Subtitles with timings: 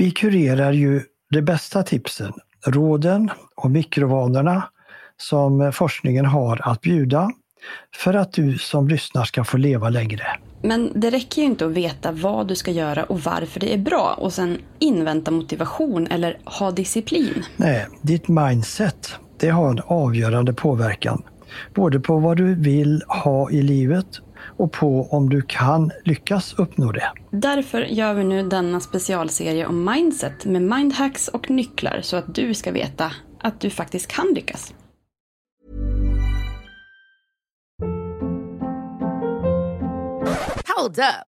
[0.00, 2.32] Vi kurerar ju de bästa tipsen,
[2.66, 4.62] råden och mikrovanorna
[5.16, 7.30] som forskningen har att bjuda
[7.96, 10.22] för att du som lyssnar ska få leva längre.
[10.62, 13.78] Men det räcker ju inte att veta vad du ska göra och varför det är
[13.78, 17.44] bra och sen invänta motivation eller ha disciplin.
[17.56, 21.22] Nej, ditt mindset, det har en avgörande påverkan.
[21.74, 24.06] Både på vad du vill ha i livet
[24.42, 27.12] och på om du kan lyckas uppnå det.
[27.30, 32.54] Därför gör vi nu denna specialserie om mindset med mindhacks och nycklar så att du
[32.54, 34.74] ska veta att du faktiskt kan lyckas.
[40.76, 41.29] Hold up.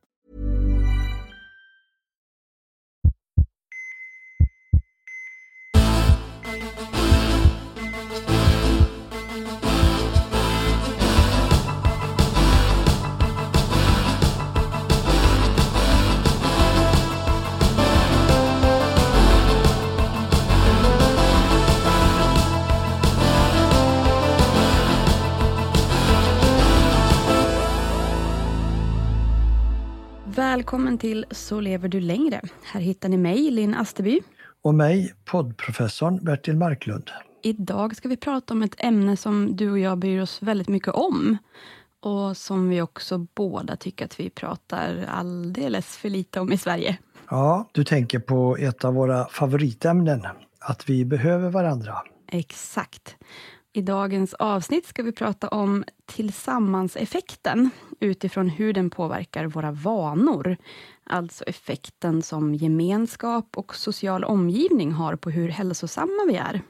[30.61, 32.41] Välkommen till Så lever du längre.
[32.63, 34.19] Här hittar ni mig, Linn Asterby.
[34.61, 37.09] Och mig, poddprofessorn Bertil Marklund.
[37.43, 40.93] Idag ska vi prata om ett ämne som du och jag bryr oss väldigt mycket
[40.93, 41.37] om.
[41.99, 46.97] Och som vi också båda tycker att vi pratar alldeles för lite om i Sverige.
[47.29, 50.27] Ja, du tänker på ett av våra favoritämnen,
[50.59, 51.95] att vi behöver varandra.
[52.27, 53.15] Exakt.
[53.73, 60.57] I dagens avsnitt ska vi prata om tillsammanseffekten utifrån hur den påverkar våra vanor.
[61.03, 66.61] Alltså effekten som gemenskap och social omgivning har på hur hälsosamma vi är.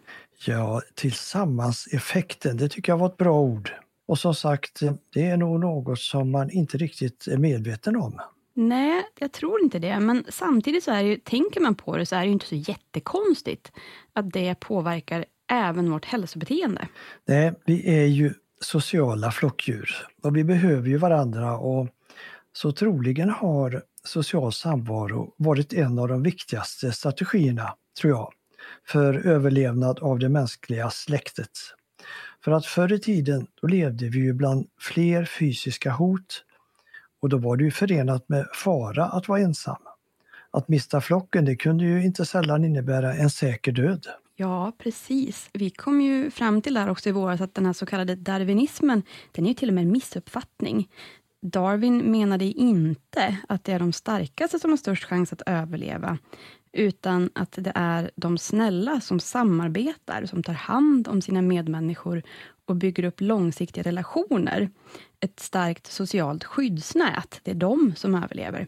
[0.46, 3.72] Ja, tillsammanseffekten, det tycker jag var ett bra ord.
[4.08, 4.80] Och som sagt,
[5.14, 8.22] det är nog något som man inte riktigt är medveten om.
[8.54, 10.00] Nej, jag tror inte det.
[10.00, 12.56] Men samtidigt så är det ju, tänker man på det så är det inte så
[12.56, 13.72] jättekonstigt
[14.14, 16.88] att det påverkar även vårt hälsobeteende.
[17.28, 21.88] Nej, vi är ju sociala flockdjur och vi behöver ju varandra och
[22.54, 28.34] så troligen har social samvaro varit en av de viktigaste strategierna, tror jag,
[28.88, 31.52] för överlevnad av det mänskliga släktet.
[32.44, 36.44] För att förr i tiden då levde vi ju bland fler fysiska hot
[37.22, 39.82] och då var det ju förenat med fara att vara ensam.
[40.52, 44.08] Att mista flocken det kunde ju inte sällan innebära en säker död.
[44.42, 45.50] Ja, precis.
[45.54, 49.04] Vi kom ju fram till där också i våras att den här så kallade darwinismen,
[49.32, 50.90] den är ju till och med en missuppfattning.
[51.42, 56.18] Darwin menade inte att det är de starkaste som har störst chans att överleva,
[56.72, 62.24] utan att det är de snälla som samarbetar, som tar hand om sina medmänniskor
[62.66, 64.70] och bygger upp långsiktiga relationer.
[65.20, 68.68] Ett starkt socialt skyddsnät, det är de som överlever.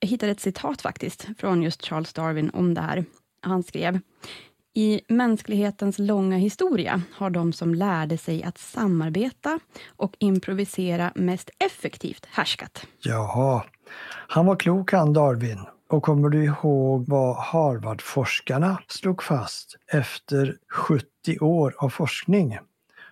[0.00, 3.04] Jag hittade ett citat faktiskt från just Charles Darwin om det här.
[3.40, 4.00] Han skrev
[4.74, 9.58] i mänsklighetens långa historia har de som lärde sig att samarbeta
[9.96, 12.86] och improvisera mest effektivt härskat.
[12.98, 13.64] Jaha,
[14.28, 15.58] han var klok han Darwin.
[15.88, 22.58] Och kommer du ihåg vad Harvard-forskarna slog fast efter 70 år av forskning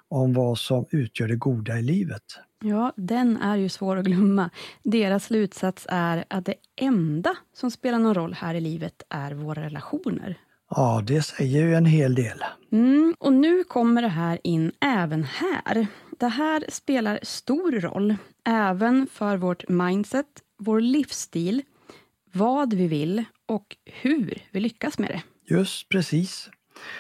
[0.09, 2.23] om vad som utgör det goda i livet?
[2.65, 4.51] Ja, den är ju svår att glömma.
[4.83, 9.63] Deras slutsats är att det enda som spelar någon roll här i livet är våra
[9.63, 10.39] relationer.
[10.71, 12.45] Ja, det säger ju en hel del.
[12.73, 15.87] Mm, och nu kommer det här in även här.
[16.19, 20.27] Det här spelar stor roll, även för vårt mindset,
[20.59, 21.63] vår livsstil,
[22.33, 25.23] vad vi vill och hur vi lyckas med det.
[25.55, 26.51] Just precis.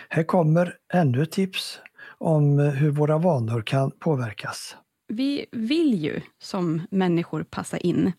[0.09, 1.81] Här kommer ännu tips
[2.19, 4.77] om hur våra vanor kan påverkas.
[5.09, 8.13] Vi vill ju som människor passa in.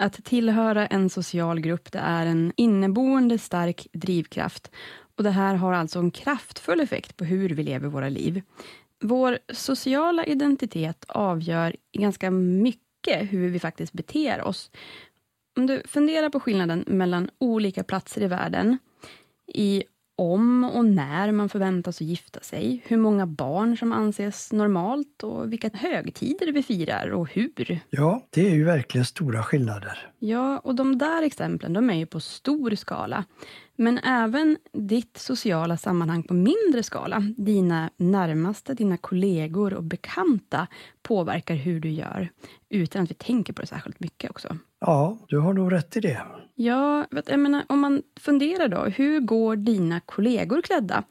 [0.00, 4.70] Att tillhöra en social grupp det är en inneboende stark drivkraft
[5.16, 8.42] och det här har alltså en kraftfull effekt på hur vi lever våra liv.
[9.00, 14.70] Vår sociala identitet avgör ganska mycket hur vi faktiskt beter oss.
[15.56, 18.78] Om du funderar på skillnaden mellan olika platser i världen,
[19.46, 19.84] i
[20.20, 25.52] om och när man förväntas att gifta sig, hur många barn som anses normalt och
[25.52, 27.80] vilka högtider vi firar och hur.
[27.90, 30.12] Ja, det är ju verkligen stora skillnader.
[30.18, 33.24] Ja, och de där exemplen de är ju på stor skala.
[33.76, 40.66] Men även ditt sociala sammanhang på mindre skala, dina närmaste, dina kollegor och bekanta
[41.02, 42.28] påverkar hur du gör,
[42.68, 44.56] utan att vi tänker på det särskilt mycket också.
[44.80, 46.22] Ja, du har nog rätt i det.
[46.54, 51.04] Ja, jag menar, om man funderar då, hur går dina kollegor klädda?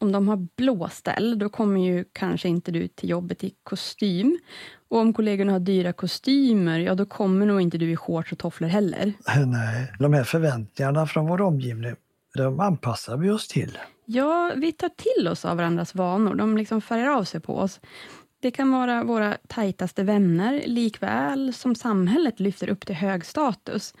[0.00, 4.38] Om de har blåställ, då kommer ju kanske inte du till jobbet i kostym.
[4.88, 8.38] Och om kollegorna har dyra kostymer, ja då kommer nog inte du i shorts och
[8.38, 9.12] tofflor heller.
[9.46, 11.94] Nej, de här förväntningarna från vår omgivning,
[12.34, 13.78] de anpassar vi oss till.
[14.04, 16.34] Ja, vi tar till oss av varandras vanor.
[16.34, 17.80] De liksom färgar av sig på oss.
[18.40, 23.94] Det kan vara våra tajtaste vänner, likväl som samhället lyfter upp till hög status.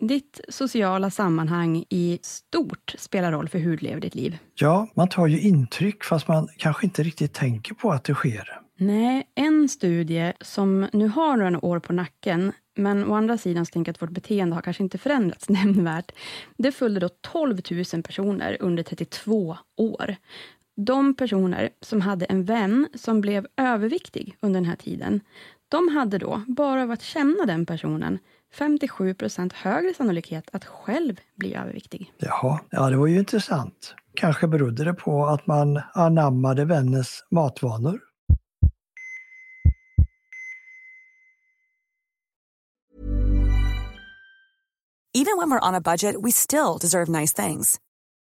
[0.00, 4.38] Ditt sociala sammanhang i stort spelar roll för hur du lever ditt liv.
[4.54, 8.60] Ja, man tar ju intryck fast man kanske inte riktigt tänker på att det sker.
[8.76, 13.70] Nej, en studie som nu har några år på nacken, men å andra sidan så
[13.70, 16.12] tänker jag att vårt beteende har kanske inte förändrats nämnvärt.
[16.56, 17.60] Det följde då 12
[17.92, 20.16] 000 personer under 32 år.
[20.76, 25.20] De personer som hade en vän som blev överviktig under den här tiden,
[25.68, 28.18] de hade då, bara av att känna den personen,
[28.54, 32.12] 57 procent högre sannolikhet att själv bli överviktig.
[32.18, 33.94] Jaha, ja det var ju intressant.
[34.14, 38.00] Kanske berodde det på att man anammade vännens matvanor.
[45.16, 47.80] Even when we're on a budget we still deserve nice things.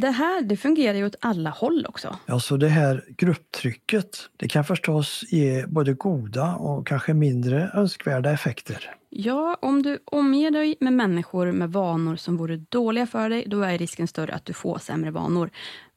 [0.00, 2.18] Det här det fungerar ju åt alla håll också.
[2.26, 8.30] Ja, så det här grupptrycket, det kan förstås ge både goda och kanske mindre önskvärda
[8.30, 8.94] effekter.
[9.10, 13.62] Ja, om du omger dig med människor med vanor som vore dåliga för dig, då
[13.62, 15.50] är risken större att du får sämre vanor.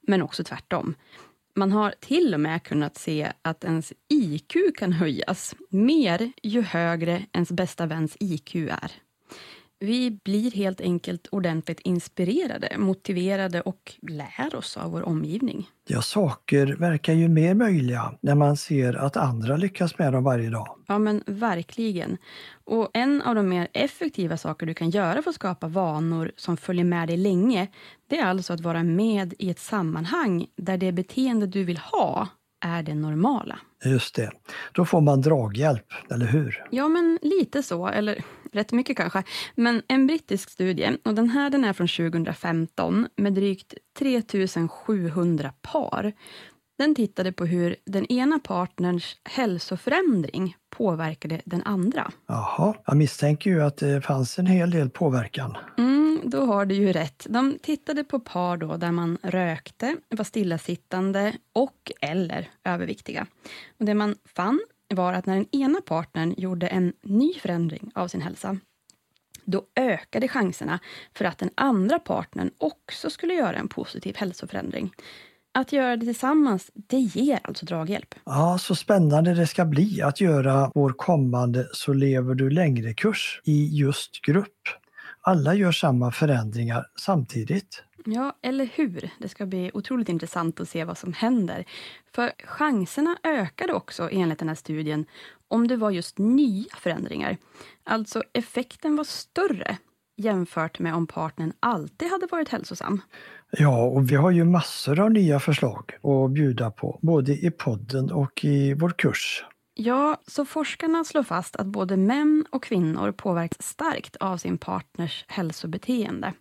[0.06, 0.94] Men också tvärtom.
[1.54, 7.22] Man har till och med kunnat se att ens IQ kan höjas mer ju högre
[7.32, 8.92] ens bästa väns IQ är.
[9.82, 15.68] Vi blir helt enkelt ordentligt inspirerade, motiverade och lär oss av vår omgivning.
[15.88, 20.50] Ja, saker verkar ju mer möjliga när man ser att andra lyckas med dem varje
[20.50, 20.76] dag.
[20.86, 22.18] Ja, men verkligen.
[22.64, 26.56] Och en av de mer effektiva saker du kan göra för att skapa vanor som
[26.56, 27.68] följer med dig länge,
[28.06, 32.28] det är alltså att vara med i ett sammanhang där det beteende du vill ha
[32.64, 33.58] är det normala.
[33.84, 34.30] Just det.
[34.72, 36.64] Då får man draghjälp, eller hur?
[36.70, 37.88] Ja, men lite så.
[37.88, 39.22] Eller rätt mycket kanske.
[39.54, 46.12] Men en brittisk studie, och den här den är från 2015 med drygt 3700 par.
[46.78, 52.12] Den tittade på hur den ena partners hälsoförändring påverkade den andra.
[52.26, 55.56] Jaha, jag misstänker ju att det fanns en hel del påverkan.
[55.78, 57.26] Mm, då har du ju rätt.
[57.28, 63.26] De tittade på par då där man rökte, var stillasittande och eller överviktiga.
[63.78, 64.60] Och det man fann
[64.94, 68.58] var att när den ena partnern gjorde en ny förändring av sin hälsa,
[69.44, 70.78] då ökade chanserna
[71.14, 74.92] för att den andra partnern också skulle göra en positiv hälsoförändring.
[75.54, 78.14] Att göra det tillsammans, det ger alltså draghjälp.
[78.24, 83.78] Ja, så spännande det ska bli att göra vår kommande Så lever du längre-kurs i
[83.78, 84.68] just grupp.
[85.24, 87.82] Alla gör samma förändringar samtidigt.
[88.04, 89.10] Ja, eller hur?
[89.18, 91.64] Det ska bli otroligt intressant att se vad som händer.
[92.14, 95.06] För chanserna ökade också enligt den här studien
[95.48, 97.36] om det var just nya förändringar.
[97.84, 99.76] Alltså effekten var större
[100.16, 103.00] jämfört med om partnern alltid hade varit hälsosam.
[103.50, 108.12] Ja, och vi har ju massor av nya förslag att bjuda på, både i podden
[108.12, 109.44] och i vår kurs.
[109.84, 115.24] Ja, så forskarna slår fast att både män och kvinnor påverkas starkt av sin partners
[115.28, 116.32] hälsobeteende.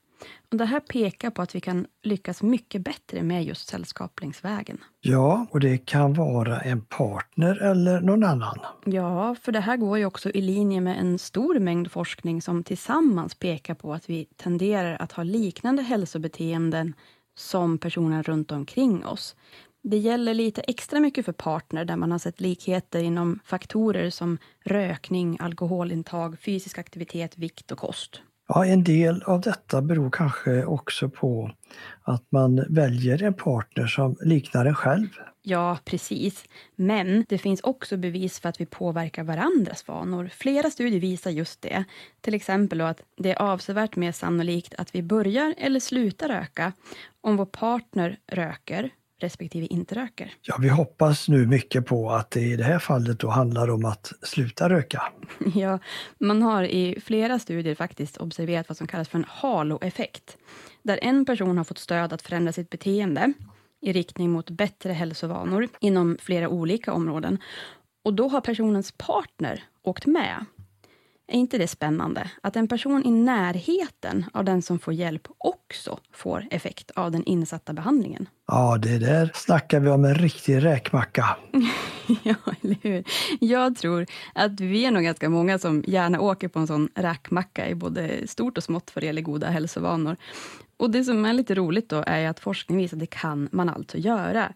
[0.52, 4.78] Och det här pekar på att vi kan lyckas mycket bättre med just sällskaplingsvägen.
[5.00, 8.60] Ja, och det kan vara en partner eller någon annan.
[8.86, 12.64] Ja, för det här går ju också i linje med en stor mängd forskning som
[12.64, 16.94] tillsammans pekar på att vi tenderar att ha liknande hälsobeteenden
[17.36, 19.36] som personer runt omkring oss.
[19.84, 24.38] Det gäller lite extra mycket för partner där man har sett likheter inom faktorer som
[24.66, 28.22] rökning, alkoholintag, fysisk aktivitet, vikt och kost.
[28.48, 31.52] Ja, en del av detta beror kanske också på
[32.02, 35.08] att man väljer en partner som liknar en själv.
[35.44, 36.44] Ja, precis.
[36.76, 40.30] Men det finns också bevis för att vi påverkar varandras vanor.
[40.34, 41.84] Flera studier visar just det.
[42.22, 46.74] Till exempel att det är avsevärt mer sannolikt att vi börjar eller slutar röka
[47.22, 48.90] om vår partner röker
[49.24, 50.34] respektive inte röker.
[50.42, 53.86] Ja, vi hoppas nu mycket på att det i det här fallet då handlar om
[53.86, 55.04] att sluta röka.
[55.56, 55.80] Ja,
[56.18, 60.38] man har i flera studier faktiskt observerat vad som kallas för en halo-effekt.
[60.84, 63.34] Där en person har fått stöd att förändra sitt beteende
[63.82, 67.38] i riktning mot bättre hälsovanor inom flera olika områden.
[68.04, 70.46] Och då har personens partner åkt med
[71.32, 72.32] är inte det spännande?
[72.44, 77.24] Att en person i närheten av den som får hjälp också får effekt av den
[77.24, 78.30] insatta behandlingen.
[78.48, 81.38] Ja, det där snackar vi om en riktig räkmacka.
[82.24, 83.04] ja, eller hur?
[83.40, 87.70] Jag tror att vi är nog ganska många som gärna åker på en sån räkmacka
[87.70, 90.16] i både stort och smått vad det gäller goda hälsovanor.
[90.78, 93.70] Och det som är lite roligt då är att forskning visar att det kan man
[93.70, 94.54] alltså göra.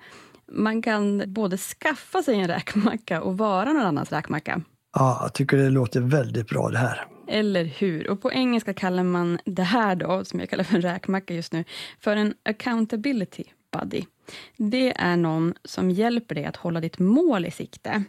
[0.51, 4.61] Man kan både skaffa sig en räkmacka och vara någon annans räkmacka.
[4.95, 7.07] Ja, jag tycker det låter väldigt bra det här.
[7.27, 8.09] Eller hur?
[8.09, 11.53] Och på engelska kallar man det här då, som jag kallar för en räkmacka just
[11.53, 11.63] nu,
[11.99, 13.43] för en accountability
[13.79, 14.03] buddy.
[14.57, 18.03] Det är någon som hjälper dig att hålla ditt mål i sikte.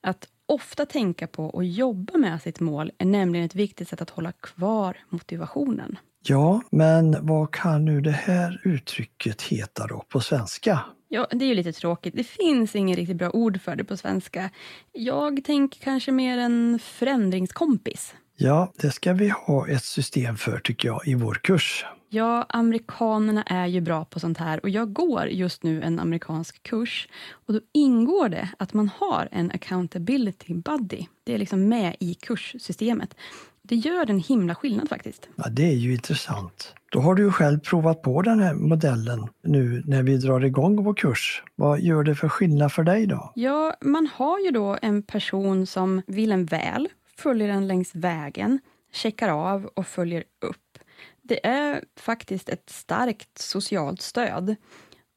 [0.00, 4.10] Att ofta tänka på och jobba med sitt mål är nämligen ett viktigt sätt att
[4.10, 5.98] hålla kvar motivationen.
[6.24, 10.80] Ja, men vad kan nu det här uttrycket heta då på svenska?
[11.08, 12.16] Ja, det är ju lite tråkigt.
[12.16, 14.50] Det finns inget riktigt bra ord för det på svenska.
[14.92, 18.14] Jag tänker kanske mer en förändringskompis.
[18.36, 21.84] Ja, det ska vi ha ett system för tycker jag i vår kurs.
[22.08, 26.62] Ja, amerikanerna är ju bra på sånt här och jag går just nu en amerikansk
[26.62, 27.08] kurs
[27.46, 31.06] och då ingår det att man har en accountability buddy.
[31.24, 33.14] Det är liksom med i kurssystemet.
[33.62, 35.28] Det gör en himla skillnad faktiskt.
[35.36, 36.74] Ja, det är ju intressant.
[36.92, 40.84] Då har du ju själv provat på den här modellen nu när vi drar igång
[40.84, 41.42] vår kurs.
[41.54, 43.32] Vad gör det för skillnad för dig då?
[43.34, 48.58] Ja, man har ju då en person som vill en väl, följer en längs vägen,
[48.92, 50.78] checkar av och följer upp.
[51.22, 54.56] Det är faktiskt ett starkt socialt stöd.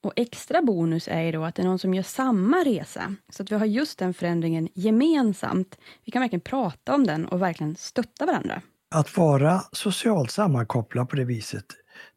[0.06, 3.44] Och extra bonus är ju då att det är någon som gör samma resa, så
[3.44, 5.78] att vi har just den förändringen gemensamt.
[6.06, 8.62] Vi kan verkligen prata om den och verkligen stötta varandra.
[8.96, 11.66] Att vara socialt sammankopplad på det viset,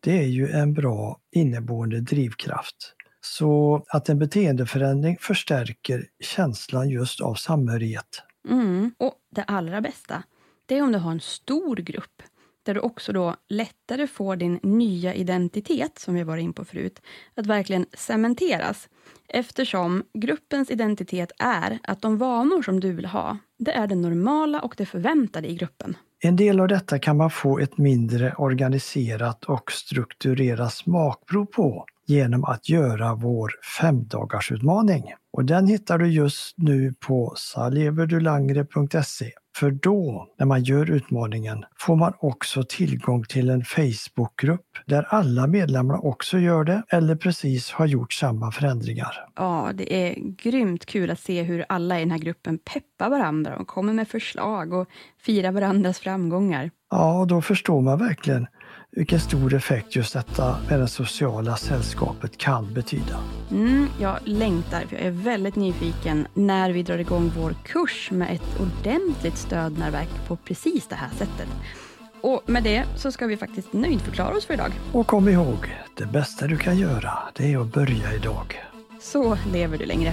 [0.00, 7.34] det är ju en bra inneboende drivkraft Så att en beteendeförändring förstärker känslan just av
[7.34, 8.22] samhörighet.
[8.48, 8.92] Mm.
[8.98, 10.22] Och det allra bästa,
[10.66, 12.22] det är om du har en stor grupp
[12.68, 17.02] där du också då lättare får din nya identitet, som vi var in på förut,
[17.34, 18.88] att verkligen cementeras.
[19.28, 24.60] Eftersom gruppens identitet är att de vanor som du vill ha, det är det normala
[24.60, 25.96] och det förväntade i gruppen.
[26.20, 32.44] En del av detta kan man få ett mindre organiserat och strukturerat smakprov på genom
[32.44, 35.04] att göra vår femdagarsutmaning.
[35.32, 39.32] Och den hittar du just nu på saleverdulangre.se.
[39.58, 45.46] För då, när man gör utmaningen, får man också tillgång till en Facebookgrupp där alla
[45.46, 49.28] medlemmar också gör det eller precis har gjort samma förändringar.
[49.36, 53.56] Ja, det är grymt kul att se hur alla i den här gruppen peppar varandra
[53.56, 54.88] och kommer med förslag och
[55.18, 56.70] firar varandras framgångar.
[56.90, 58.46] Ja, då förstår man verkligen
[58.90, 63.20] vilken stor effekt just detta med det sociala sällskapet kan betyda.
[63.50, 68.34] Mm, jag längtar, för jag är väldigt nyfiken när vi drar igång vår kurs med
[68.34, 71.48] ett ordentligt stödnätverk på precis det här sättet.
[72.20, 74.72] Och med det så ska vi faktiskt nöjdförklara oss för idag.
[74.92, 78.62] Och kom ihåg, det bästa du kan göra, det är att börja idag.
[79.00, 80.12] Så lever du längre.